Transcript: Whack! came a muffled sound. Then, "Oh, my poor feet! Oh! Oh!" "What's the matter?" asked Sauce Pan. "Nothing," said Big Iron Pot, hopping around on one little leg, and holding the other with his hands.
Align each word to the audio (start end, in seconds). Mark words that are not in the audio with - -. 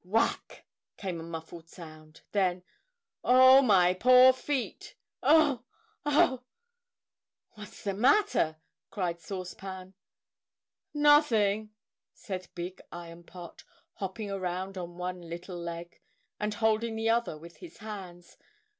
Whack! 0.03 0.65
came 0.97 1.19
a 1.19 1.23
muffled 1.23 1.69
sound. 1.69 2.21
Then, 2.31 2.63
"Oh, 3.23 3.61
my 3.61 3.93
poor 3.93 4.33
feet! 4.33 4.95
Oh! 5.21 5.63
Oh!" 6.03 6.41
"What's 7.51 7.83
the 7.83 7.93
matter?" 7.93 8.57
asked 8.97 9.21
Sauce 9.21 9.53
Pan. 9.53 9.93
"Nothing," 10.91 11.75
said 12.15 12.47
Big 12.55 12.81
Iron 12.91 13.23
Pot, 13.25 13.63
hopping 13.93 14.31
around 14.31 14.75
on 14.75 14.97
one 14.97 15.21
little 15.21 15.59
leg, 15.59 15.99
and 16.39 16.55
holding 16.55 16.95
the 16.95 17.11
other 17.11 17.37
with 17.37 17.57
his 17.57 17.77
hands. 17.77 18.37